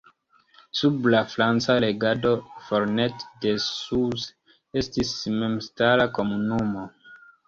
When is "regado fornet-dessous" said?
1.83-4.23